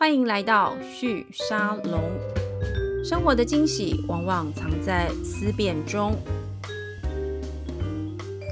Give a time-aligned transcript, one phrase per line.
[0.00, 2.00] 欢迎来到旭沙龙。
[3.04, 6.14] 生活的惊喜往往藏在思辨中。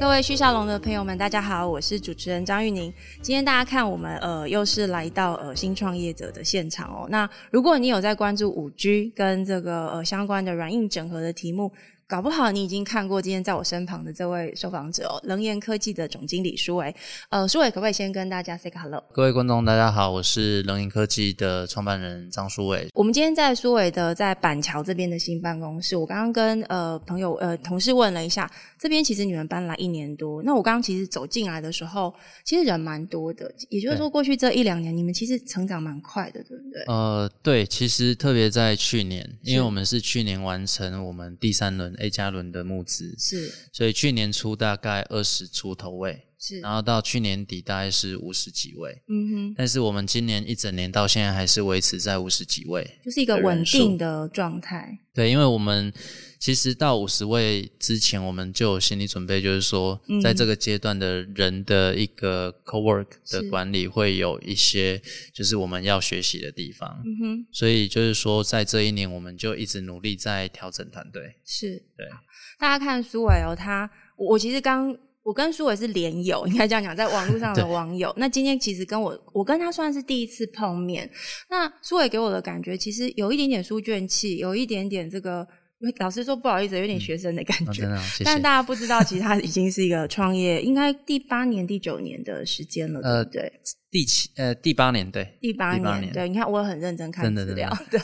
[0.01, 2.93] 各位旭沙龙的朋友们，大家好，我是主持人张玉宁。
[3.23, 7.07] 今天大家看我们呃，又是来到呃新创业者的现场哦。
[7.09, 11.71] 那如果你有在关注五 G 跟这个呃相关的软硬整合的题目，
[12.09, 16.95] 搞不好你已经看过今天在我身旁的这位受访者哦，能源科技的总经理舒伟。
[17.31, 19.03] 呃，舒伟可不可以先跟大家 say hello？
[19.13, 22.87] 各位观众，大家好，我是能源科技的创办人张舒伟。
[22.95, 28.49] 我们今天在舒伟的在板桥这边的新办公室，我刚刚跟呃朋友呃同事问了一下，
[28.79, 36.85] 这边其实你们搬来一年多，那我刚刚其实走进来的时候，其实人蛮多的，也就是说过去这一两年你们其实成长蛮快的，对不对？
[36.87, 41.96] 呃，对，其实特别在去年，因为我们是去年完成我们第三轮。
[41.99, 54.97] A 加仑的募资是，所以去年初大概二十出头位，是，然后到去年底大概是五十几位，嗯哼，但是我们今年一整年到现在还是维持在五十几位，就是一个稳定的状态。
[55.13, 55.93] 对，因为我们
[56.39, 65.01] 其实到五十位之前，我们就有心理准备，就是说，在这个阶段的人的一个 co-work 的管理会有一些，
[65.35, 67.03] 就是我们要学习的地方。
[67.05, 71.35] 嗯哼，所以就是说，在这一年，我们就一直努力在调整团队。
[71.45, 72.07] 是，对。
[72.59, 74.95] 大家看苏伟哦，他我其实刚
[75.27, 78.15] 我跟苏伟是连友，应该这样讲，在网络上的网友。
[78.17, 81.11] 那今天其实跟我，我跟他算是第一次碰面。
[81.51, 85.45] 那苏伟给我的感觉，其实有一点点书卷气，有一点点这个。
[85.99, 87.87] 老师说不好意思，有点学生的感觉。
[88.25, 93.53] 但大家不知道，其实他已经是一个创业，应该第八年、第九年的时间了，对不对？
[93.91, 96.29] 第七呃，第八年对，第八年对。
[96.29, 98.01] 你看，我很认真看资料，对。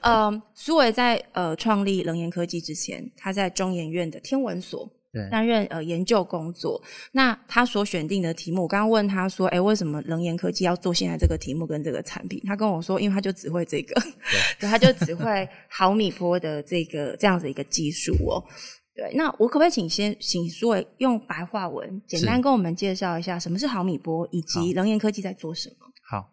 [0.00, 4.90] 嗯，苏伟在呃创立能源科技之前，他在中研院的天文所。
[5.30, 6.80] 担任呃研究工作，
[7.12, 12.42] 那他所选定的题目，我刚刚问他说，哎，为什么能源科技要做现在这个题目跟这个产品？
[12.46, 14.00] 他跟我说，因为他就只会这个，
[14.60, 18.44] 对，他就只会毫米波的这个这样子一个技术哦。
[18.94, 25.86] 对，那我可不可以请先请苏伟用白话文简单跟我们介绍一下什么是毫米波，以及能源科技在做什么？
[26.08, 26.30] 好，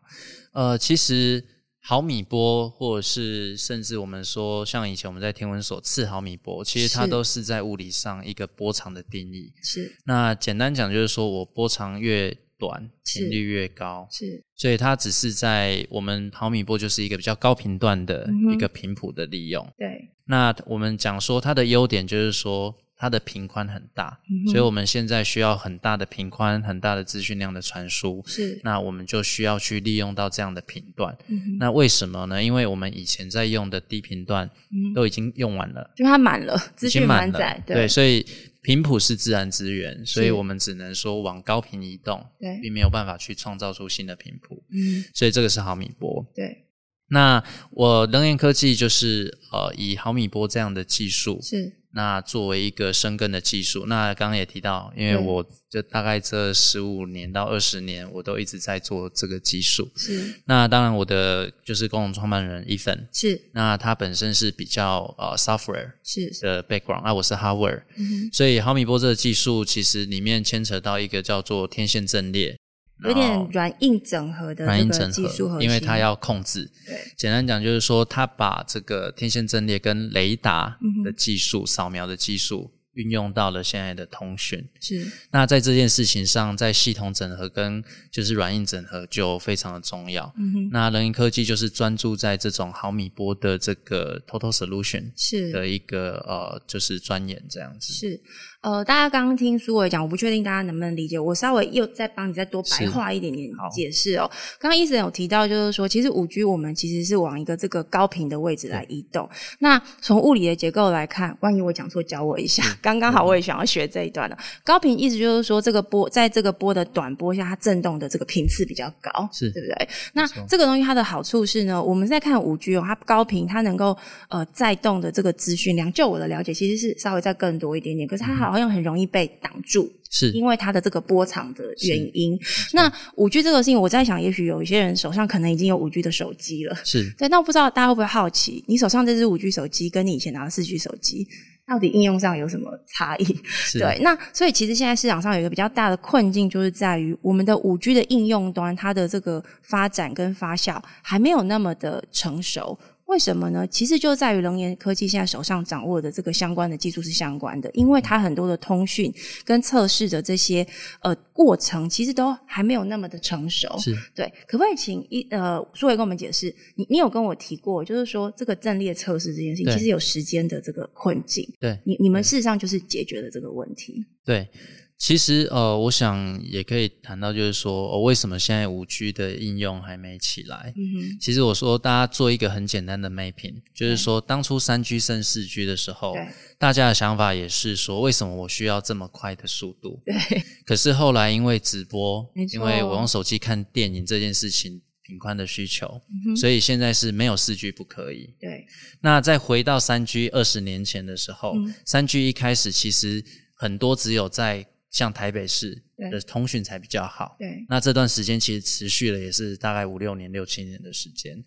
[0.53, 1.43] 呃，其实。
[1.87, 9.53] 毫米波，或者是甚至我们说，像以前我们在天文所次毫米波，其实它都是在物理上一个波长的定义。
[9.61, 9.95] 是。
[10.03, 14.07] 那简单讲就是说，我波长越短，频率越高。
[14.11, 14.43] 是。
[14.55, 19.63] 所以它只是在我们毫米波就是一个比较高频段的一个频谱的利用。
[19.77, 20.09] 对。
[20.25, 22.75] 那我们讲说它的优点就是说。
[22.97, 24.17] 它的频宽很大，
[24.47, 28.23] 所以我们现在需要很大的频宽、很大的资讯量的传输。
[28.25, 31.15] 是，那我们就需要去利用到这样的频段。
[31.59, 32.41] 那为什么呢？
[32.41, 34.49] 因为我们以前在用的低频段
[34.93, 37.61] 都已经用完了，就它满了，资讯满载。
[37.65, 38.25] 对，所以
[38.61, 44.63] 频谱是自然资源，所以我们只能说往高频移动，对，并没有办法去创造出新的频谱。
[44.71, 46.25] 嗯，所以这个是毫米波。
[46.33, 46.64] 对。
[47.09, 51.73] 那我能源科技就是呃，以毫米波这样的技术是。
[51.97, 59.89] 那作为一个生根的技术，那刚刚也提到，因为我就大概这十五年到二十年，我都一直在做这个技术。
[59.95, 60.41] 是。
[60.43, 63.07] 那当然，我的就是共同创办人伊芬。
[63.13, 63.39] 是。
[63.53, 67.83] 那他本身是比较呃 software 是的 background，那我是 hardware。
[67.95, 68.29] 嗯。
[68.33, 72.57] 所以毫米波这个技术其实里面牵扯到一个叫做天线阵列。
[73.03, 76.71] 有点软硬整合的这个技术因为它要控制。
[76.85, 84.65] 对，简单讲就是说，它把这个天线阵列跟雷达的技术、扫描的技术运用到了现在的通讯。
[84.79, 85.05] 是。
[85.29, 90.33] 那在这件事情上，在系统整合跟就是软硬整合就非常的重要。
[90.37, 90.69] 嗯哼。
[90.71, 97.91] 那人银科技就是专注在这种毫米波的这个 total solution 是的一个呃，就是钻研这样子。
[97.91, 98.21] 是。
[98.65, 101.19] 呃，大家刚刚听苏伟讲，我不确定大家能不能理解。
[101.19, 104.27] 我稍微又再帮你再多白话一点点解释哦。
[104.59, 109.29] 刚刚医生有提到，就是说，其实五 G 我们其实是往一个这个高频的位置来移动。
[109.59, 112.63] 那从物理的结构来看，万一我讲错，教我一下。
[112.81, 114.35] 刚刚好，我也想要学这一段的。
[114.63, 119.87] 高频意思就是说，这个波在这个波的短波下，它震动的这个频次比较高，是对不对？
[120.13, 123.95] 那这个东西它的好处是呢，我们在看五 G 哦，它高频它能够
[124.29, 128.07] 呃载动的这个资讯量，就我的了解，其实是稍微再更多一点点。
[128.09, 128.54] 可是它好。
[128.55, 132.39] 好像很容易被挡住，是因为它的这个波长的原因。
[132.71, 136.75] 那五 G 这个事情，我在想，也许有一些人手上可能已经有五 G 的手机了。
[136.85, 141.27] 是对，那我不知道大家会不会好奇，你手上这只五 G 手机跟你以前拿的四 G 手机，
[141.67, 143.25] 到底应用上有什么差异？
[143.73, 152.79] 对，那所以其实现在市场上有一个比较大的困境，就是在于我们的五 G 的应用端，它的这个发展跟发酵还没有那么的成熟。
[153.05, 153.67] 为什么呢？
[153.67, 159.13] 其实就在于龙岩科技现在手上掌握的这个相关的技术是相关的，因为它很多的通讯
[159.43, 160.65] 跟测试的这些
[161.01, 163.77] 呃过程，其实都还没有那么的成熟。
[163.77, 166.53] 是对，可不可以请一呃苏伟跟我们解释？
[166.75, 171.47] 你你有跟我提过，就是说这个阵列测试这件事情，其实有时间的这个困境。
[171.59, 174.05] 对，你你们事实上就是解决了这个问题。
[174.25, 174.47] 对。
[174.97, 180.73] 其实呃，我想也可以谈到，就是说，哦，为什么现在五 G 的应用还没起来？
[180.75, 181.17] 嗯哼。
[181.19, 186.15] 其实我说，大家做一个很简单的 mapping，就是说，当初三 G 升四 G 的时候，
[186.57, 190.01] 大家的想法也是说，为什么我需要这么快的速度？
[190.05, 190.15] 对。
[190.65, 196.01] 可是后来因为直播，因为我用手机看电影这件事情，频宽的需求，
[196.37, 198.33] 所以现在是没有四 G 不可以。
[198.39, 198.65] 对。
[199.01, 201.53] 那再回到三 G 二十年前的时候，
[201.85, 203.23] 三 G 一开始其实
[203.55, 204.65] 很多只有在
[204.95, 207.65] 像台北市的通讯才比较好，对。
[207.67, 211.43] 那这段时间其实持续了，也是大概五六年、六七年的时间。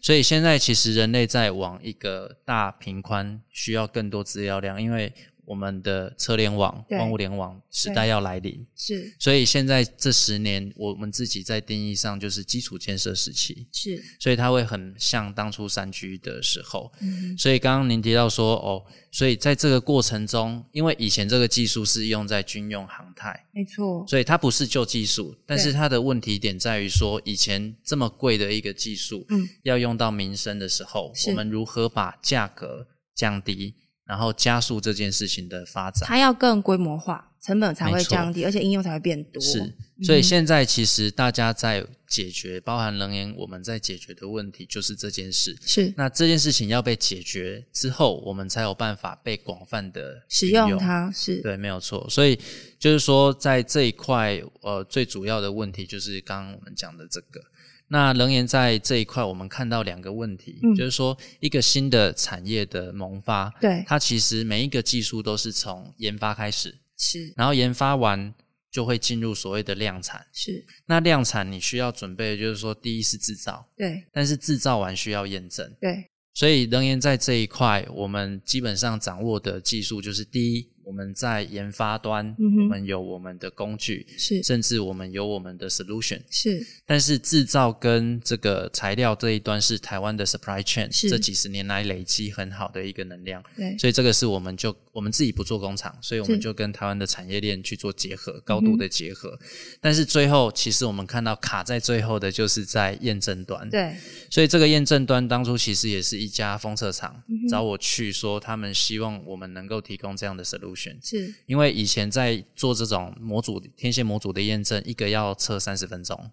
[0.00, 5.12] 所以现在其实人类在往一个大平宽，需要更多资料量，因为。
[5.46, 33.74] 我们的车联网、光物联网时代要来临，是，所以现在这十年，我们自己在定义上就是基础建设时期，是，所以它会很像当初三 G 的时候，嗯，所以刚刚您提到说，哦，所以在这个过程中，因为以前这个技术是用在军用航太，没错，所以它不是旧技术，但是它的问题点在于说，以前这么贵的一个技术，嗯，要用到民生的时候，我们如何把价格降低？
[34.06, 39.42] 然后加速这件事情的发展，它要更规模化，成本才会降低，而且应用才会变多。
[39.42, 39.74] 是，
[40.04, 45.56] 所以现在其实大家在解决，包含能源，我们在解决的问题就是这件事。
[45.60, 51.10] 是，那这件事情要被解决之后，我们才有办法被广泛的使用它。
[51.10, 52.08] 是对，没有错。
[52.08, 52.38] 所以
[52.78, 57.40] 就是说，在这一块，呃，最主要的问题就是刚刚我们讲的这个。
[57.88, 68.34] 那能源在这一块，我们看到两个问题，就是说一个新的产业的萌发，对它其实每一个技术都是从研发开始，是，然后研发完
[68.70, 70.64] 就会进入所谓的量产，是。
[70.86, 76.10] 那量产你需要准备，就是说第一是制造，对，但是制造完需要验证，对。
[76.34, 80.68] 所以能源在这一块，我们基本上掌握的技术就是第一。
[80.86, 86.64] 我们在研发端，我们有我们的工具，是，甚至我们有我们的 solution，是。
[86.86, 93.76] 但是制造跟这个材料这一端是台湾的 supply chain，是这几十年来累积很好的一个能量，对。
[93.76, 99.36] 所以这个是我们就我们自己不做工厂，所以我们就跟台湾的产业链去做结合，高度的结合。
[99.80, 103.92] 但是最后，其实我们看到卡在最后的就是在验证端，对。
[104.30, 110.75] 所以这个验证端当初其实也是一家封测厂找我去说，他们希望我们能够提供这样的 solution。
[111.02, 111.34] 是。
[111.46, 116.30] 因为以前在做这种模组天线模组的验证，一个要测三十分钟，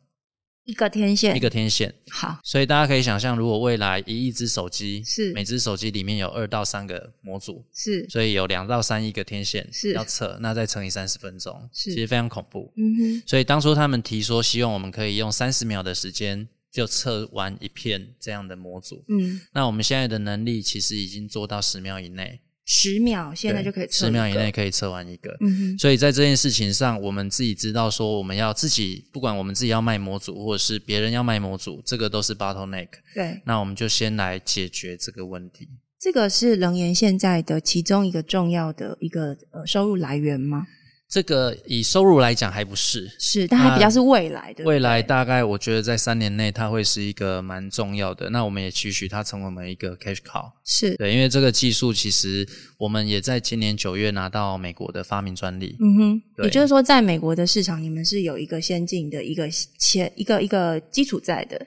[0.66, 1.94] 一个天线，一个天线。
[2.10, 5.34] 好，所以大家可以想象，如果未来一亿只手机，是。
[5.34, 9.94] 每只手机里面有二到三个模组，是，所以有两到三亿个天线是。
[9.94, 12.72] 要测，那再乘以三十分钟，是，其实非常恐怖。
[12.78, 19.04] 嗯哼，所以当初他们提说，希望我们可以用三十秒的时间就测完一片这样的模组。
[19.10, 22.40] 嗯，那我们现在的能力其实已经做到十秒以内。
[22.66, 25.36] 十秒，现在就可以测十秒以内可以测完一个。
[25.42, 32.88] 嗯所以在这件事情上，我们自己知道说，我们要自己不管我们自己要卖模组，或者是别人要卖模组，这个都是 bottleneck。
[33.14, 35.68] 对，那我们就先来解决这个问题。
[36.00, 40.68] 这个是能源现在的其中一个重要的一个呃收入来源吗？
[41.14, 44.64] 这个以收入来讲还不是，是，但它比较是未来的。
[44.64, 48.32] 未来大概我觉得在三年内，它会是一个蛮重要的。
[48.32, 50.52] 那我们也期许它成为我们一个 cash cow。
[50.66, 52.48] 是对，因为这个技术其实
[52.80, 55.78] 我们也在今年九月拿到美国的发明专利。
[55.80, 61.64] 嗯哼，也就是说，在美国的市场，你们是有一个先进的一个前一个一个基础在的。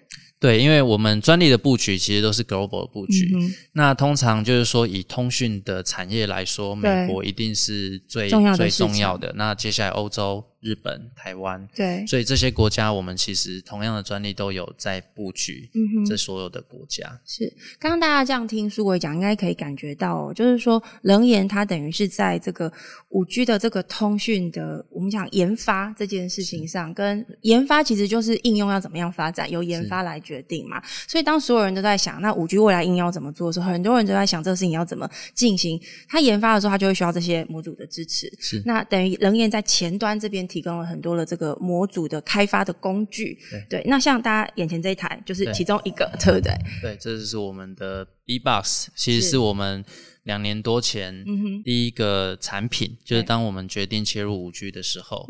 [0.47, 3.37] 对，因为我们专利的布局其实都是 global 的布局。
[3.73, 9.33] 那通常就是说，以通讯的产业来说，美国一定是最最重要的。
[9.35, 10.45] 那接下来欧洲。
[10.67, 15.71] 日本、台湾，对，所以这些国家，我们其实同样的专利都有在布局。
[16.05, 17.47] 这所有的国家是
[17.79, 22.73] 刚刚大家这样听苏伟讲，应该可以感觉到，就是说，能源它等于是在这个
[23.11, 30.83] 五 G 的这个通讯的，我们讲研发这件事情上，跟研发其实就是应用要怎么样发展，由研发来决定嘛。
[31.07, 35.81] 所以当所有人都在想，那五 G 未来应用要怎么做的时候，很多人都在想这个事情要怎么进行。
[36.09, 38.33] 他研发的时候，他就会需要这些模组的支持。
[38.41, 40.47] 是那等于能源在前端这边。
[40.57, 43.39] 提供了很多的这个模组的开发的工具。
[43.69, 46.55] 对，那像大家眼前这一台就是其中一个，对不对？
[46.81, 49.85] 对，这就是我们的 B Box，其实是我们。
[50.27, 51.25] 两年多前，
[51.65, 55.27] 第一个产品就是当我们决定切入五 G 的时候，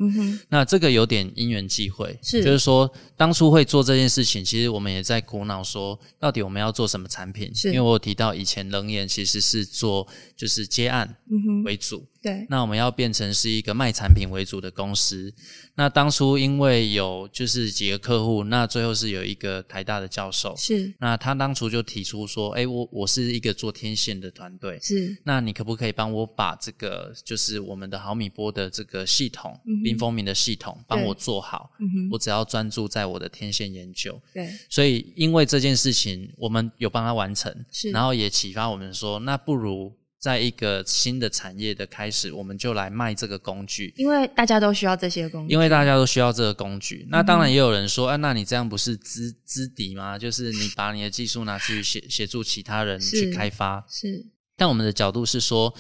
[0.48, 7.52] 那这个有点因缘际会，就是说当初会做这件事情，其实我们也在苦恼说，到底我们要做什么产品？
[7.64, 11.16] 因为我有提到以前冷眼其实是做就是接案
[11.64, 12.04] 为主。
[12.22, 15.32] 对，那我们要变成是一个卖产品为主的公司。
[15.78, 31.71] 那当初因为有就是几个客户，那最后是有一个台大的教授，是那他当初就提出说，哎，我我是一个做天线的团队，是那你可不可以帮我把这个就是我们的毫米波的这个系统，冰风明的系统帮我做好？
[31.78, 34.18] 嗯我只要专注在我的天线研究。
[34.33, 39.92] 对，所以因为这件事情，我们有帮他完成，是然后也启发我们说，那不如。
[40.26, 45.54] 在一个新的产业的开始，我们就来卖这个工具，因为大家都需要这些工具。
[45.54, 50.18] 因为大家都需要这个工具，那当然也有人说，哎，那你这样不是资资敌吗？
[50.18, 53.87] 就是你把你的技术拿去协协助其他人去开发。
[53.88, 55.73] 是，但我们的角度是说，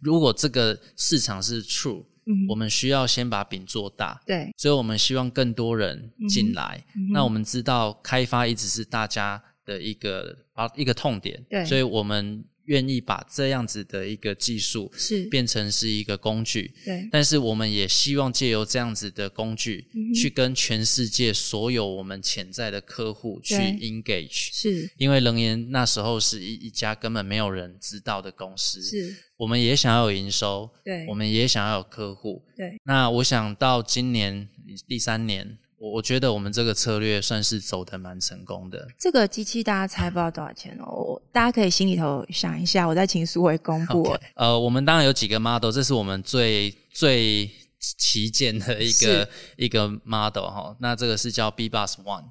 [0.00, 2.02] 如果这个市场是 true，
[2.48, 4.20] 我们需要先把饼做大。
[4.26, 6.84] 对，所以我们希望更多人进来。
[7.12, 11.40] 那我们知道开发一直是大家的一个啊一个痛点。
[11.48, 12.44] 对，所以我们。
[12.66, 15.22] 愿意把这样子的一个技术是。
[15.32, 34.48] 变成是一个工具，对，但是我们也希望借由这样子的工具，去跟全世界所有我们潜在的客户去 engage，是，因为能源那时候是一一家根本没有人知道的公司，是，我们也想要有营收，对，我们也想要有客户，对，那我想到今年
[34.86, 35.58] 第三年。
[35.82, 38.86] 我我觉得我们这个策略算是走的蛮成功的。
[38.96, 44.16] 这个机器大家猜不到多少钱哦，大家可以心里头想一下，我再请苏伟公布。
[44.34, 47.50] 呃，我们当然有几个 model，这是我们最最。
[47.98, 52.24] 旗舰的一个一个 model 哈，那这个是叫 B Bus One，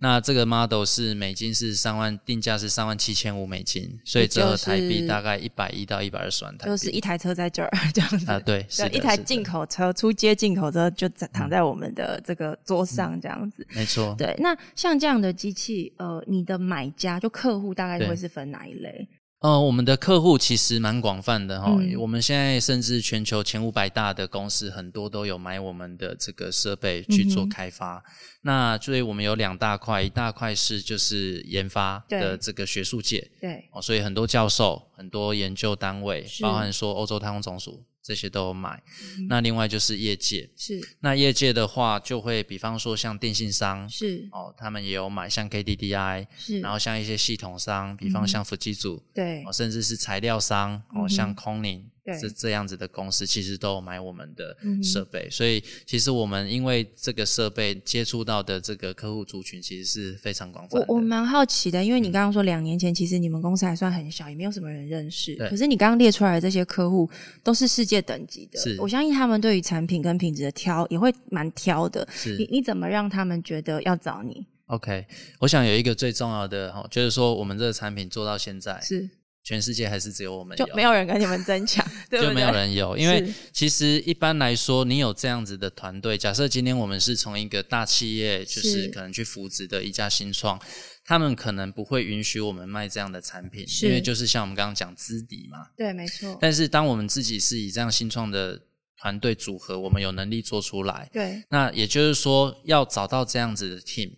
[0.00, 6.70] 那这个 model 是美金是三万，定价是三万七千五美金，所以折合台币大概一百一到一百二十万台币。
[6.70, 13.66] 就是一台车在这儿这样子啊，对，是一台进口车，出街进口车就躺在我们的这个桌上这样子。
[13.70, 14.36] 没错，对。
[14.38, 19.08] 那像这样的机器，呃，你的买家就客户大概会是分哪一类？
[19.40, 28.02] 呃，我们的客户其实蛮广泛的哈，我们现在甚至全球前五百大的公司很多都有买我们的这个设备去做开发。
[28.42, 37.84] 那所以我们有两大块，一大块是就是研发的这个学术界，对，哦，所以很多教授、很多研究单位，包含说欧洲太空总署。
[38.08, 38.82] 这些都有买，
[39.28, 40.80] 那另外就是业界，是。
[41.00, 44.26] 那业界的话，就会比方说像电信商，是。
[44.32, 51.86] 哦，他们也有买，像 KDDI，是，然后像一些系统商，比方像福基组，对，甚至是材料商，哦，像空宁。
[52.14, 60.78] 是这样子的公司，其实都有买我们的设备，所以其实我们因为这个设备接触到的这个客户族群，其实是非常广泛。
[60.88, 65.34] 我我蛮好奇的，因为你刚刚说两年前其实你们公司还算很小，也没有什么人认识。
[65.50, 67.10] 可是你刚刚列出来的这些客户
[67.42, 72.06] 都是世界等级的，我相信他们对于产品跟品质的挑也会蛮挑的。
[72.38, 75.06] 你你怎么让他们觉得要找你？OK，
[75.40, 79.08] 我想有一个最重要的哈，就是说我们这个产品做到现在是。
[79.48, 82.94] 全世界还是只有我们有，就没有人跟你们争抢， 就没有人有。
[82.98, 90.60] 因为其实一般来说，你有这样子的团队，假设今天我们是从一个大企业，就是可能去扶植的一家新创，
[91.02, 95.60] 他们可能不会允许我们卖这样的产品，因为就是像我们刚刚讲资底嘛。
[95.74, 96.36] 对，没错。
[96.38, 98.60] 但是当我们自己是以这样新创的
[98.98, 101.08] 团队组合，我们有能力做出来。
[101.10, 101.42] 对。
[101.48, 104.10] 那也就是说，要找到这样子的 team，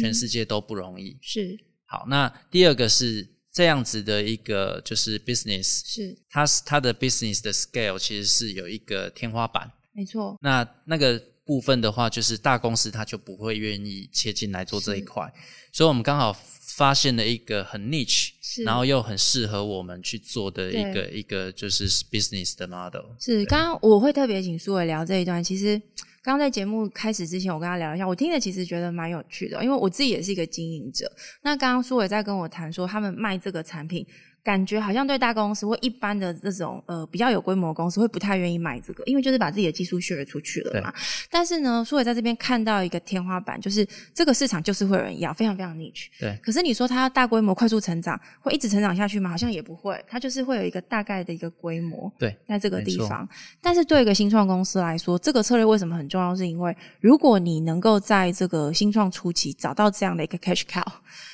[0.00, 1.18] 全世界都不容易。
[1.20, 1.58] 是。
[1.86, 3.34] 好，那第二个是。
[3.56, 10.36] 这样子的一个就是 business，是它是它的 business 的 scale 其实是有一个天花板，没错。
[10.42, 15.32] 那那个部分的话，就是大公司它就不会愿意切进来做这一块，
[15.72, 16.36] 所以我们刚好
[16.76, 18.32] 发现了一个很 niche，
[18.62, 23.06] 然后又很适合我们去做的一个一个就是 business 的 model。
[23.18, 25.80] 是，刚刚我会特别请苏伟聊这一段，其实。
[26.26, 31.10] 刚在节目开始之前，我跟他聊一下，我听着其实觉得蛮有趣的，因为我自己也是一个经营者。
[31.42, 34.04] 那刚刚苏伟在跟我谈说，他们卖这个产品。
[34.46, 40.94] 感觉好像对大公司或一般的这种呃比较有规模的公司会不太愿意买这个，因为就是把自己的技术 share 出去了嘛。
[41.28, 43.84] 但是呢，苏伟在这边看到一个天花板，就是
[44.14, 46.06] 这个市场就是会有人要，非常非常 niche。
[46.20, 46.38] 对。
[46.40, 49.28] 可是你说它大规模快速成长，会一直成长下去吗？
[49.30, 52.12] 好像也不会，它就是会有一个大概的一个规模。
[52.16, 52.36] 对。
[52.46, 53.28] 在这个地方，
[53.60, 56.36] 但是对一个新创公司来说，这个策略为什么很重要？
[56.36, 60.84] 是因为如果你能够在这个新创初期找到这样的一个 cash cow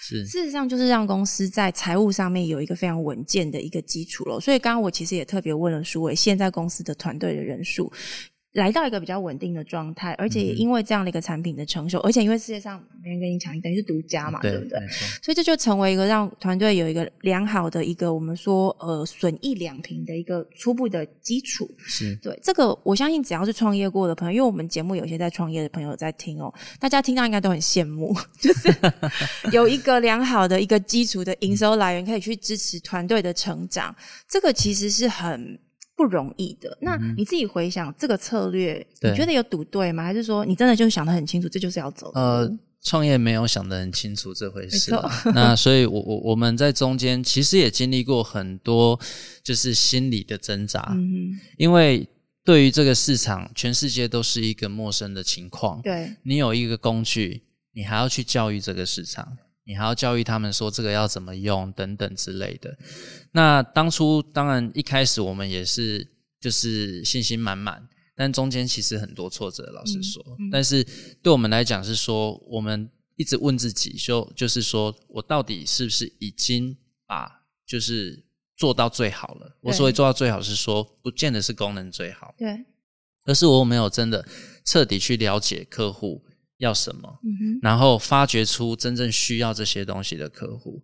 [0.00, 0.24] 是。
[0.24, 4.40] 事实上，就是让公司在财务上面有一个非常稳健的一个基础了。
[4.40, 7.92] 所以，刚刚我其实也特别问了舒伟，现在公司的团队的人数
[8.52, 14.78] 来到一个比较稳定的状态，而且也因为这样的一个产品的成熟，而且因为世界上没人跟你抢，等于是独家嘛，对不对？
[15.22, 21.66] 所以这就成为一个让团队有一个良好的一个我们说呃损益两平的一个初步的基础。
[21.78, 28.68] 是对这个，我相信只要是创业过的朋友，因为我们节目有些在创业的朋友在听哦，大家听到应该都很羡慕，就是
[29.50, 33.96] 有一个良好的一个基础的营收来源，可以去支持团队的成长。
[34.28, 35.58] 这个其实是很。
[35.96, 36.76] 不容易的。
[36.80, 40.02] 那你自己回想这个策略，你觉得有赌对吗？
[40.02, 42.10] 还是说你真的就想得很清楚，这就是要走？
[42.14, 42.50] 呃，
[42.82, 44.92] 创业没有想得很清楚这回事。
[45.34, 48.98] 那所以，我我我们在中间其实也经历过很多，
[49.42, 50.92] 就是心理的挣扎。
[50.94, 52.08] 嗯因为
[52.44, 55.80] 对于这个市场，全世界都是一个陌生的情况。
[55.82, 59.36] 对，你有一个工具，你还要去教育这个市场。
[59.64, 62.76] 你还要教育他们说这个要怎么用等等之类的。
[63.32, 66.06] 那当初当然一开始我们也是
[66.40, 70.24] 就是信心满满，但中间其实很多挫折，老实说。
[70.50, 70.84] 但是
[71.22, 76.76] 对我们来讲是说，我们一直问自己，就就是说我到底是不是已经
[77.06, 78.24] 把就是
[78.56, 79.56] 做到最好了？
[79.60, 82.64] 我所谓做到最好是说，不见得是功能最好，对，
[83.24, 84.26] 而是我没有真的
[84.64, 86.24] 彻底去了解客户。
[86.62, 87.18] 要什么？
[87.60, 90.80] 然后发掘出真正需要这些东西的客户。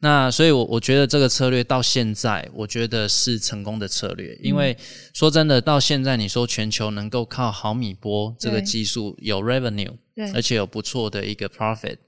[0.00, 4.36] 那所以，我我觉得这个策略到现在，我觉得是成功的策略。
[4.42, 4.76] 因为
[5.14, 9.94] 说真的，到现在你说全球能够靠毫米波这个技术有 revenue，
[10.34, 11.98] 而且有不错的一个 profit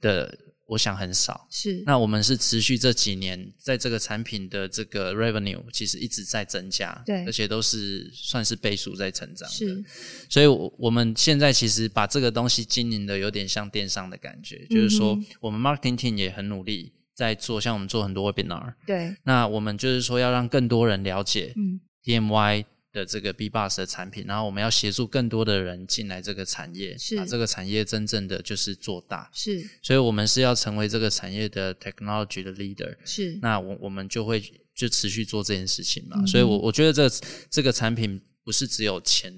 [0.00, 0.38] 的。
[0.72, 1.46] 我想很少。
[1.50, 9.82] 是，那我们是持续这几年在这个产品的这个 revenue 其实一直在增加，对，而且都是算是倍数在成长是，
[10.28, 22.64] 所以，我我们现在其实把这个东西经营的有点像电商的感觉，就是说，我们 marketing team 也很努力在做，像我们做很多 webinar，对，那我们就是说要让更多人了解，嗯，DMY。
[22.92, 29.30] 的这个 B Bus 的产品，然后我们要协助更多的人进来这个产业，把这个产业真正的就是做大。
[29.32, 32.94] 是，所以我们是要成为这个产业的 technology 的 leader。
[33.04, 34.42] 是，那我我们就会
[34.74, 36.24] 就持续做这件事情嘛。
[36.26, 37.08] 所以，我我觉得这
[37.50, 39.32] 这个产品不是只有钱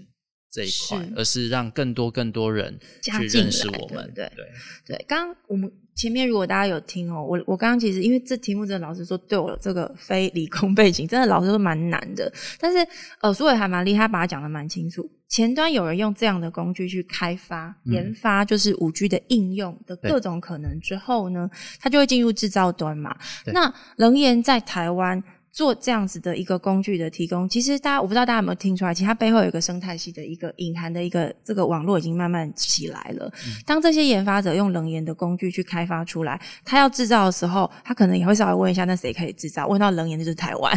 [0.51, 4.13] 这一块，而是让更多更多人去认识我们。
[4.15, 4.47] 对对
[4.87, 5.73] 对，刚刚我们。
[5.95, 12.87] 前面如果大家有听哦，我我刚刚其实因为这题目真的老实说对我这个非理工背景真的老实说蛮难的，但是
[13.21, 15.09] 呃苏伟还蛮厉害，把它讲的蛮清楚。
[15.29, 23.17] 前端有人用这样的工具去开发研发，就是五 G 的应用的各种可能之后呢，它就会进入制造端嘛。
[23.47, 25.23] 那能源在台湾。
[25.55, 33.33] 做这样子的一个工具的提供，其实大家我不知道大家有没有听出来，其实它背后有一个生态系的一个隐含的一个这个网络已经慢慢起来了。
[33.65, 39.69] 当这些研发者用冷研的工具去开发出来，他要制造的时候，他可能也会稍微问一下，那谁可以制造？
[39.69, 40.77] 问到冷研就是台湾，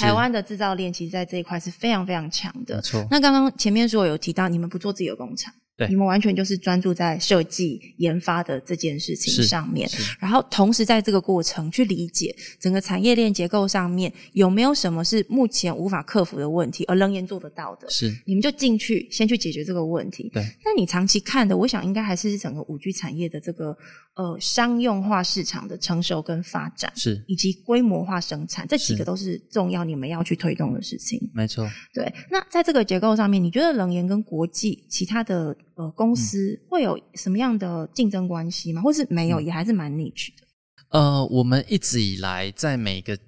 [0.00, 2.80] 台湾的制造链其实在这一块是非常非常强的。
[2.80, 3.06] 错。
[3.10, 5.52] 那刚刚前面说有提到，你们不做自己的工厂。
[5.88, 20.30] 你们完全就是专注在设计研发的这件事情上面，然后同时在这个过程去理解整个产业链结构上面有没有什么是目前无法克服的问题，而能研做得到的，是你们就进去先去解决这个问题。
[20.32, 23.76] 对，那你长期看的，我想应该还是整个五 G 产业的这个
[24.14, 31.20] 呃商用化市场的成熟跟发展，是以及规模化生产这几个都是重要你们要去推动的事情。
[31.34, 32.14] 没错，对。
[32.30, 35.56] 那在这个结构上面，你觉得冷研跟国际其他的？
[35.76, 38.80] 呃，公司会有什么样的竞争关系吗？
[38.80, 40.46] 或是没有，也还是蛮 niche 的。
[40.90, 43.18] 呃，我们一直以来在每个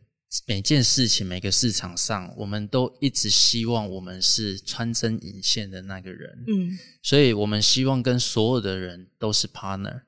[0.47, 6.45] 每件事情、每个市场上，我们都一直希望我们是穿针引线的那个人。
[6.47, 10.03] 嗯，所以我们希望跟所有的人都是 partner，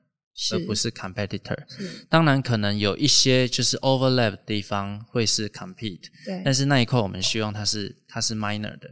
[0.53, 1.57] 而不是 competitor。
[1.67, 8.89] 是当然，可能有一些就是 overlap 的地方会是 compete，对，但是那一块我们希望它是它是 minor 的。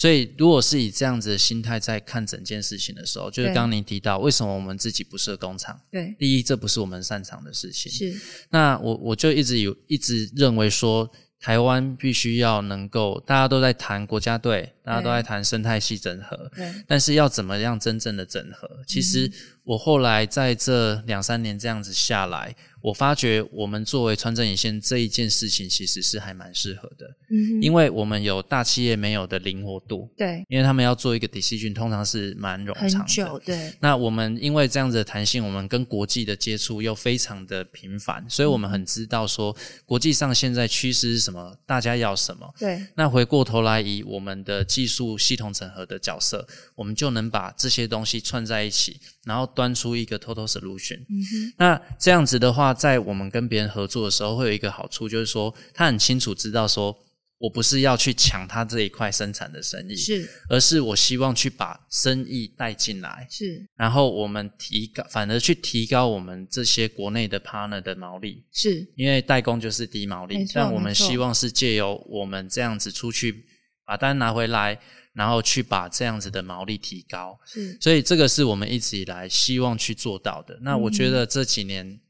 [0.00, 5.78] 所以，如果是以这样子的心态在看整件事情的时候，就是刚刚您提到，为什么我们自己不设工厂？
[5.90, 7.92] 对，第一，这不是我们擅长的事情。
[7.92, 8.18] 是。
[8.48, 16.72] 那我我就一直有一直认为说，台湾必须要能够，大家都在谈国家队，大家都在谈生态系整合，对。
[16.88, 18.82] 但是要怎么样真正的整合？
[18.86, 19.30] 其实
[19.64, 22.54] 我后来在这两三年这样子下来。
[22.82, 33.70] 我发觉我们作为穿针引线这一件事情，其实是还蛮适合的，嗯，因为我们有大企业没有的灵活度，对，因为他们要做一个 decision，通常是蛮冗长的，对。
[33.80, 42.82] 那我们因为这样子的弹性，我们跟国际的接触又非常的频繁，所以我们很知道说国际上现在趋势是什么，大家要什么，对。
[42.94, 50.98] 那回过头来以我们的技术系统整合的角色，我们就能把这些东西串在一起，然后端出一个 total solution。
[51.00, 51.54] 嗯哼。
[51.58, 52.70] 那这样子的话。
[52.80, 56.96] 在我们跟别人合作的时候，会有一个好处，就是说他很清楚知道说
[57.38, 73.44] 我不是要去抢他这一块生产的生意，是，而是我希望去把生意带进来，是，然后我们提高，反而去提高我们这些国内的 partner 的毛利，是因为代工就是低毛利，但我们希望是借由我们这样子出去
[73.84, 74.78] 把单拿回来，
[75.12, 80.58] 然后去把这样子的毛利提高，是，所以这个是我们一直以来希望去做到的。
[80.62, 82.00] 那我觉得这几年。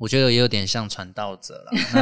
[0.00, 1.72] 我觉得也有点像传道者了。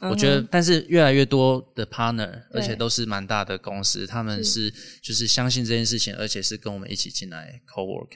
[0.00, 8.10] 那我觉得，但是越来越多的 partner，而且都是蛮大的公司，他们是就是相信这件事情，而且是跟我们一起进来 co work。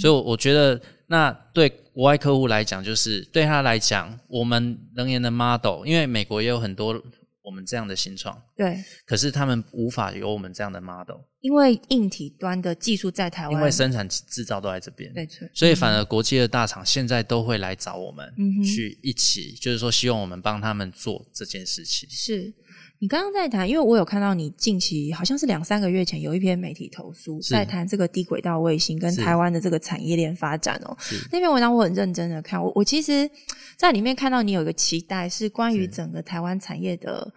[0.00, 6.98] 所以，我觉得那对国外客户来讲，就是对他来讲，我们能源的 model，因为美国也有很多。
[7.46, 18.28] 我们这样的新创，对，可是他们无法有我们这样的 model，因为硬体端的技术在台湾，因为生产制造都在这边，没错，所以反而国际的大厂现在都会来找我们，
[18.64, 22.10] 去一起，就是说希望我们帮他们做这件事情。
[22.10, 22.52] 是
[22.98, 30.96] 你刚刚在谈，因为我有看到你近期好像是两三个月前有一篇媒体投诉，在谈这个低轨道卫星跟台湾的这个产业链发展哦。
[31.30, 33.30] 那篇文章我很认真的看，我我其实。
[33.78, 37.30] 在里面看到你有一个期待，是关于整个台湾产业的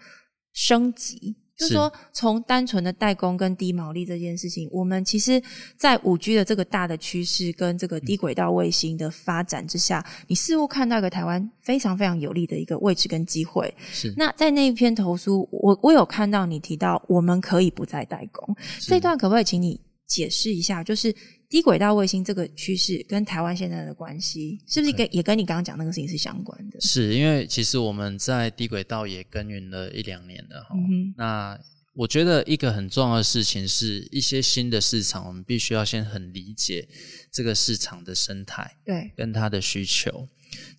[0.53, 5.41] 升级，就是说从单纯的代工跟低毛利这件事情，我们其实，
[5.75, 13.73] 在五 G 的这个大的趋势跟这个低轨道卫星的发展之下，你似乎看到一个台湾非常非常有利的一个位置跟机会。
[13.91, 20.81] 是那在那一篇投书，我我有看到你提到我们可以不再代工，这段可不可以请你解释一下？
[20.81, 21.13] 就是。
[21.49, 26.79] 低轨道卫星这个趋势跟台湾现在的关系，是不是跟也跟你刚刚讲那个事情是相关的？
[26.79, 30.75] 是因为其实我们在低轨道也耕耘了一两年了哈。
[31.17, 31.59] 那
[31.95, 36.87] 我觉得一个很重要的事情是一些新的市场，我们必须要先很理解
[37.31, 40.29] 这个市场的生态，对，跟它的需求。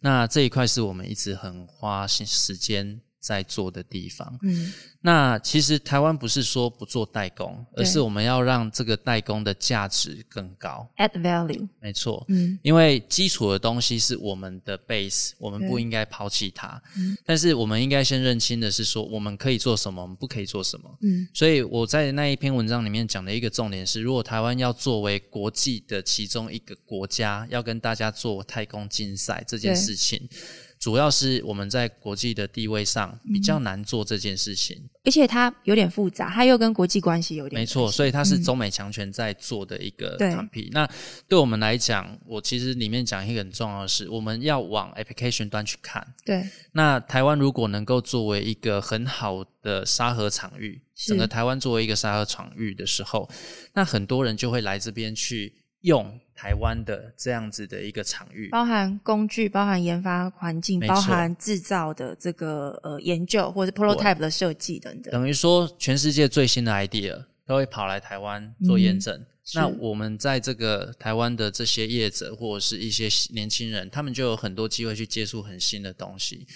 [0.01, 3.01] 那这一块是我们一直很花心时间。
[3.21, 30.27] 在做的地方，嗯，那其实台湾不是说不做代工，而是我们要让这个代工的价值更高，add value，没错，嗯，因为基础的东西是我们的 base，我们不应该抛弃它，嗯，但是我们应该先认清的是说，我们可以做什么，我们不可以做什么，嗯，所以我在那一篇文章里面讲的一个重点是，如果台湾要作为国际的其中一个国家，要跟大家做太空竞赛这件事情。
[30.81, 40.71] 主要是我们在国际的地位上比较难做这件事情，而且它有点复杂，它又跟国际关系有点没错，所以它是中美强权在做的一个产品。
[40.73, 40.89] 那
[41.29, 46.15] 对我们来讲，我其实里面讲一个很重要的是，我们要往 application 端去看。
[46.25, 53.29] 对，那台湾如果能够作为一个很好的沙盒场域，整个台湾作为一个沙盒场域的时候，
[53.75, 56.19] 那很多人就会来这边去用。
[56.33, 69.23] 台湾的这样子的一个场域，包含工具、包含研发环境、包含制造的这个呃研究或者 prototype 的设计等等，等于说全世界最新的 idea 都会跑来台湾做验证。
[69.55, 76.47] 那我们在这个台湾的这些业者或者是一些年轻人，他们就有很多机会去接触很新的东西。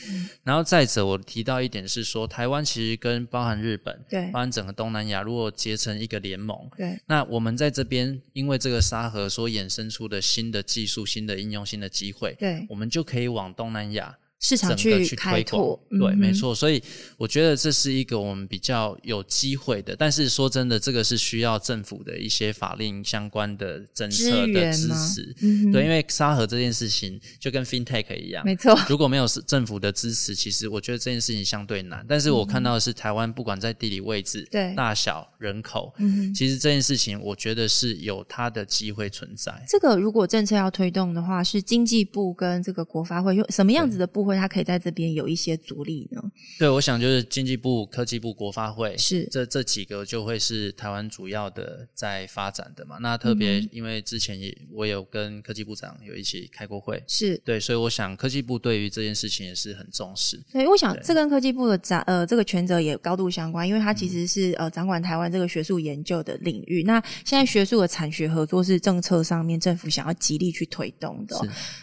[0.43, 14.17] 然后再者，我提到一点是说，台湾其实跟包含日本，对，包含整个东南亚，如果结成一个联盟，对，那我们在这边因为这个沙盒所衍生出的新的技术、新的应用、新的机会，对，我们就可以往东南亚。
[14.45, 16.83] 市场去开拓，对，没错，所以
[17.17, 19.97] 我觉得这是一个我们比较有机会的。
[19.97, 25.35] 但是说真的，这个是需要政府的一些法令相关的政策的支持。
[25.73, 28.79] 对，因为沙盒这件事情就跟 FinTech 一样，没错。
[28.87, 32.05] 如果没有政府的支持，其实我觉得这件事情相对难。
[32.07, 39.51] 但是我看到的是台湾，不管在地理位置、对大小、人口，嗯其实这件事情我觉得是有它的机会存在。
[39.67, 44.34] 这个如果政策要推动的话，是经济部跟这个国发会用什么样子的部会？
[44.37, 46.23] 它可以在这边有一些阻力呢。
[46.59, 52.99] 对，我想就是经济部、科技部、国发会是这这几个就会是台湾主要的在发展的嘛。
[53.01, 60.41] 那特别因为之前也我有跟科技部长有一起开过会，是对，所以我想科技部对于这件事情也是很重视。
[60.53, 66.83] 对，我想这跟科技部的掌呃这个权责也高度相关，因为它其实是呃掌管台湾这个学术研究的领域。
[66.85, 71.37] 那现在学术的产学合作是政策上面政府想要极力去推动的。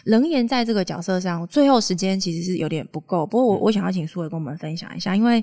[0.04, 2.86] 人言在这个角色上，最后时间其实是有点。
[2.86, 5.42] 不够，不过我我想要请苏伟跟我们分享一下，因为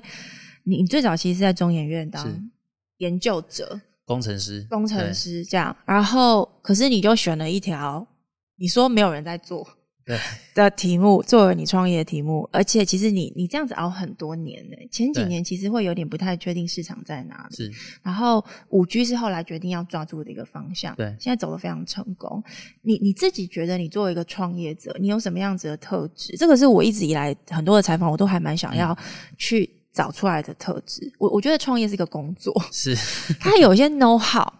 [0.62, 2.50] 你最早其实是在中研院当
[2.98, 8.06] 研究者、工程师、工程师这样，然后可是你就选了一条，
[8.56, 9.66] 你说没有人在做。
[10.54, 14.76] 的题目作为你创业的题目，而且其实你你这样子熬很多年呢。
[14.90, 17.70] 前几年其实会有点不太确定市场在哪里，是。
[18.02, 21.14] 然后五 G 是后来决定要抓住的一个方向，对。
[21.18, 22.42] 现在走的非常成功。
[22.82, 26.36] 你你自己觉得你作为一个创业者，你有什么样子的特质？
[26.36, 28.96] 这个是我一直以来很多的采访，我都还蛮想要
[29.36, 31.12] 去找出来的特质。
[31.18, 32.96] 我我觉得创业是一个工作，是
[33.38, 34.59] 它有一些 know how。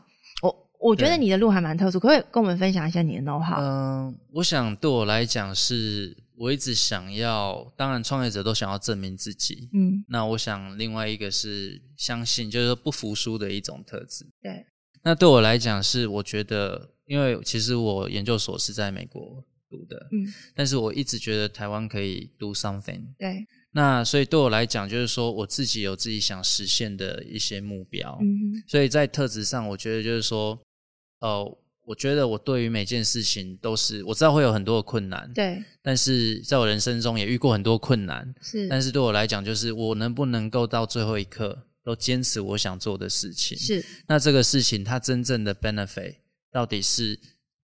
[0.81, 3.61] 我我觉得你的路还蛮特殊，可不可以跟我们分享一下你的 know how？
[3.61, 6.17] 嗯，我想对我来讲是。
[6.41, 9.69] 我一直想要，当然创业者都想要证明自己。
[9.75, 14.25] 嗯，那我想另外一个是相信，就是说不服输的一种特质。
[14.41, 14.65] 对。
[15.03, 23.03] 那对我来讲是，我觉得，因为其实我研究所是在美国读的，嗯，但是我一直觉得台湾可以 do something。
[23.19, 23.47] 对。
[23.73, 28.17] 那所以对我来讲，就是说我自己有自己想实现的一些目标。
[28.23, 28.65] 嗯。
[28.67, 30.59] 所以在特质上，我觉得就是说，
[31.21, 31.57] 哦。
[31.83, 46.15] 我觉得我对于每件事情都是我知道会有很多的困难，对，但是在我人生中也遇过很多困难，是，但是对我来讲，就是我能不能够到最后一刻都坚持我想做的事情，是，那这个事情它真正的 benefit
[46.53, 47.19] 到底是？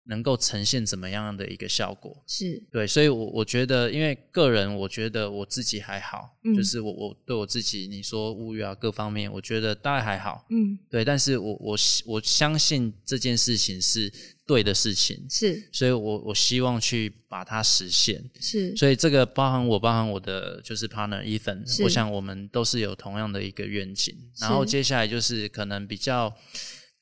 [0.05, 2.25] 能够呈现怎么样的一个效果？
[2.27, 11.05] 是对，所以，我我觉得，因为个人，我觉得我自己还好，就是我我对我自己，你说物欲啊各方面，我觉得大概还好，嗯，对。
[11.05, 14.13] 但是我我我相信这件事情是
[14.45, 18.75] 对的事情，是，所以我我希望去把它实现，是。
[18.77, 24.17] 所以这个包含我，包含我的就是 partner Ethan，我想我们都是有同样的一个愿景。
[24.41, 26.35] 然后接下来就是可能比较。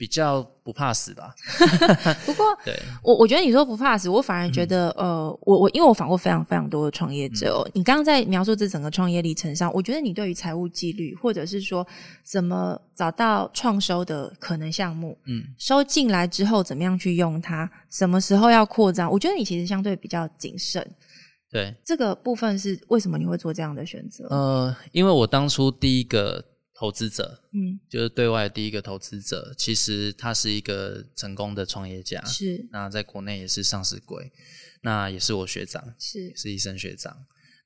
[0.00, 1.34] 比较不怕死吧，
[2.24, 11.86] 不过， 对我我觉得你说不怕死，我反而觉得，呃，我我因为我访过非常非常多的创业者哦，你刚刚在描述这整个创业历程上，我觉得你对于财务纪律，或者是说
[12.24, 20.82] 怎么找到创收的可能项目，嗯，收进来之后怎么样去用它，什么时候要扩张，我觉得你其实相对比较谨慎。
[21.52, 24.26] 对这个部分是为什么你会做这样的选择？
[24.30, 26.42] 呃，因为我当初第一个。
[26.80, 32.66] 投资者，嗯，就是对外第一个投资者，其实他是一个成功的创业家，是。
[32.72, 34.32] 那在国内也是上市鬼，
[34.80, 37.14] 那也是我学长，是，是医生学长。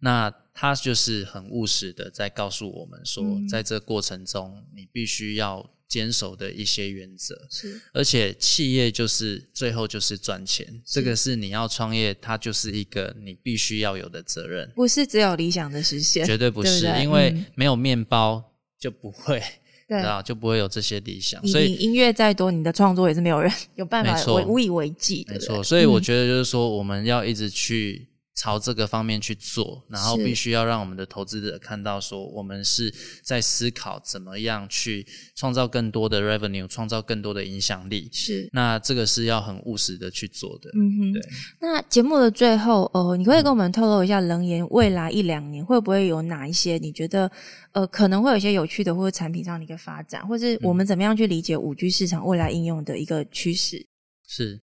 [0.01, 7.81] 那他就是很务实的在告诉我们说，在这过程中，你必须要坚守的一些原则，是。
[7.93, 18.51] 而且企业就是最后就是赚钱，这个是你要创业，它就是一个你必须要有的责任，不是只有理想的实现，绝对不是，因为没有面包。
[18.79, 19.43] 就不会，
[19.89, 21.45] 对啊，就不会有这些理想。
[21.47, 25.27] 所以音乐再多，你的创作也是没有人有办法无以为继。
[25.29, 28.07] 没错，所以我觉得就是说，我们要一直去。
[28.35, 32.93] 朝这个方面去做，然后必须要让我们的投资者看到，说我们是
[33.23, 38.11] 在思考怎么样去创造更多的 revenue，创造更多的影响力。
[38.13, 40.69] 是，那这个是要很务实的去做的。
[40.75, 41.23] 嗯哼，对。
[41.61, 47.31] 那节目的最后，呃，你可以跟我们透露一下，冷言未来一两年会不会有哪一些你觉得
[47.71, 53.87] 呃可能会有一些有趣的或者产品上的一个发展，或是我们怎么样去理解五 G 市场未来应用的一个趋势？
[54.27, 54.61] 是。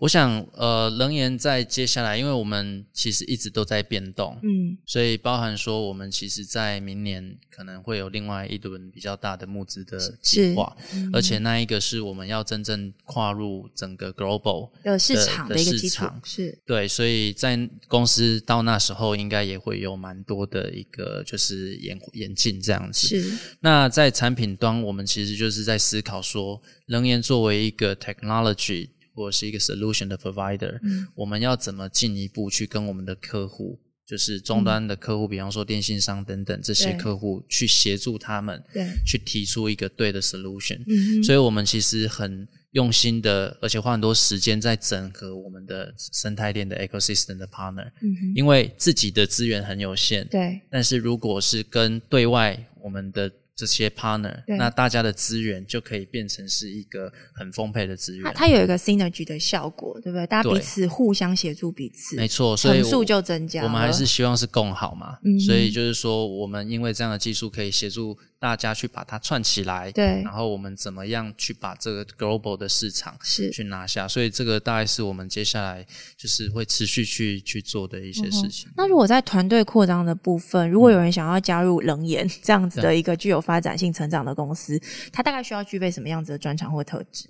[0.00, 10.74] 我想，呃，能源在接下来，因为我们其实一直都在变动，嗯，所以包含说，我们其实，在明年可能会有另外一轮比较大的募资的计划，
[11.12, 23.06] 而且那一个是我们要真正跨入整个 global 的市场的市场，是对，所以在公司到那时候，应该也会有蛮多的一个就是演演进这样子。
[23.06, 28.88] 是，那在产品端，我们其实就是在思考说，能源作为一个 technology。
[29.20, 30.80] 或是一个 solution 的 provider，
[31.14, 38.62] 我们要怎么进一步去跟我们的客户，就是终端的客户，比方说电信商等等这些客户，去协助他们，
[39.06, 40.80] 去提出一个对的 solution。
[40.86, 47.90] 嗯所以，我们其实很用心的，而且花很多时间在整合我们的生态链的 ecosystem 的 partner。
[48.00, 50.60] 嗯因为自己的资源很有限，对。
[50.70, 53.30] 但是如果是跟对外我们的
[53.60, 58.32] 这些 partner，那大家的资源就可以变成是一个很丰沛的资源。
[58.34, 60.26] 它有一个 synergy 的效果，对不对？
[60.26, 63.62] 大家彼此互相协助彼此，没错，所以数就增加。
[63.62, 68.16] 我们还是希望是共好嘛，嗯所以就是说，我们因为这样的技术可以协助。
[68.40, 74.08] 大家去把它串起来，对，然后我们怎么样去把这个 global 的市场是去拿下？
[74.08, 78.70] 所以这个大概是我们接下来就是会持续去去做的一些事情。
[78.78, 84.80] 那如果在团队扩张的部分，如果有人想要加入冷眼这样子的一个具有发展性成长的公司，
[85.12, 87.26] 它大概需要具备什么样子的专长或特质？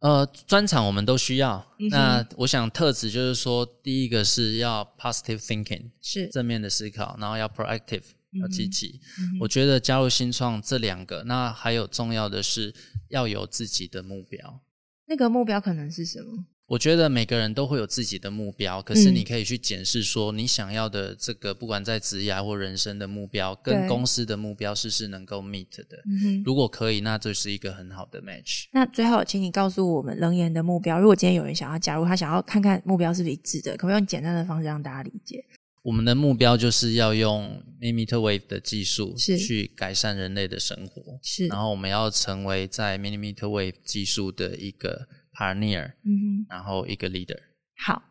[0.00, 1.64] 呃，专长我们都需要。
[1.90, 8.02] 那我想特质就是说，第一个是要 positive thinking，是正面的思考，然后要 proactive。
[8.40, 8.98] 要积极，
[9.38, 12.74] 我觉得加入新创这两个，那还有重要的是
[13.10, 14.62] 要有自己的目标。
[15.06, 16.46] 那个目标可能是什么？
[16.66, 25.98] 我觉得每个人都会有自己的目标，可是你可以去检视说，你想要的这个，不管在职业或人生的目标，跟公司的目标是是能够 meet 的。
[26.44, 28.64] 如果可以，那这是一个很好的 match。
[28.72, 30.98] 那最后，请你告诉我们冷言的目标。
[30.98, 35.44] 如果今天有人想要加入，他想要看看目标是不是一致的，可不可以用简单的方式让大家理解？
[35.82, 41.48] 我们的目标就是要用 millimeter wave 的技术去改善人类的生活，是。
[41.48, 45.08] 然后我们要成为在 millimeter wave 技术的一个
[45.42, 47.38] pioneer，嗯哼，然后一个 leader。
[47.76, 48.02] 好。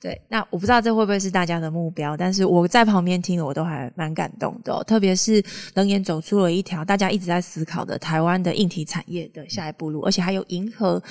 [0.00, 4.82] 对，那我不知道这会不会是大家的目标，但是我在旁边听了，我都还蛮感动的。
[4.84, 5.42] 特别是
[5.74, 11.02] 冷眼走出了一条大家一直在思考的台湾的硬体产业的下一步路，而且还有迎合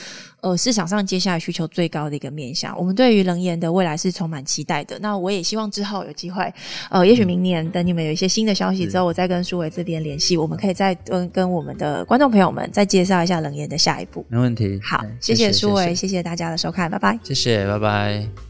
[0.42, 2.78] 呃市场上接下来需求最高的一个面向。
[2.78, 4.98] 我们对于冷眼的未来是充满期待的。
[5.00, 6.54] 那我也希望之后有机会，
[6.90, 14.26] 呃，也许明年等你们有一些新的消息之后，我再跟苏伟这边联系，我们可以再跟跟我们的观众朋友们再介绍一下冷眼的下一步。
[14.30, 14.80] 没问题。
[14.84, 17.20] 好，谢谢苏伟，谢谢大家的收看，拜拜。
[17.24, 18.45] 谢谢，拜拜。